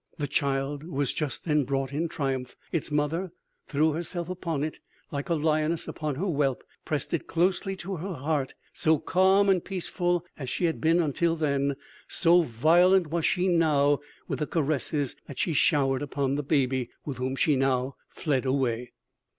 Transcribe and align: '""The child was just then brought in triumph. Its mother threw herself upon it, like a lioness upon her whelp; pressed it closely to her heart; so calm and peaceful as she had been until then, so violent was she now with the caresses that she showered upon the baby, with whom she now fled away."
'""The 0.17 0.25
child 0.25 0.83
was 0.83 1.13
just 1.13 1.45
then 1.45 1.63
brought 1.63 1.93
in 1.93 2.07
triumph. 2.07 2.55
Its 2.71 2.89
mother 2.89 3.31
threw 3.67 3.91
herself 3.91 4.29
upon 4.29 4.63
it, 4.63 4.79
like 5.11 5.29
a 5.29 5.35
lioness 5.35 5.87
upon 5.87 6.15
her 6.15 6.25
whelp; 6.25 6.63
pressed 6.85 7.13
it 7.13 7.27
closely 7.27 7.75
to 7.75 7.97
her 7.97 8.15
heart; 8.15 8.55
so 8.73 8.97
calm 8.97 9.47
and 9.47 9.63
peaceful 9.63 10.25
as 10.39 10.49
she 10.49 10.65
had 10.65 10.81
been 10.81 10.99
until 10.99 11.35
then, 11.35 11.75
so 12.07 12.41
violent 12.41 13.11
was 13.11 13.27
she 13.27 13.47
now 13.47 13.99
with 14.27 14.39
the 14.39 14.47
caresses 14.47 15.15
that 15.27 15.37
she 15.37 15.53
showered 15.53 16.01
upon 16.01 16.33
the 16.33 16.41
baby, 16.41 16.89
with 17.05 17.17
whom 17.19 17.35
she 17.35 17.55
now 17.55 17.95
fled 18.09 18.43
away." 18.43 18.93